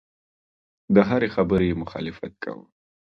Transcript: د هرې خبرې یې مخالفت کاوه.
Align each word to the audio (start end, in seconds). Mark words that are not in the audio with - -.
د 0.93 0.95
هرې 1.09 1.29
خبرې 1.35 1.67
یې 1.69 1.79
مخالفت 1.83 2.33
کاوه. 2.43 2.65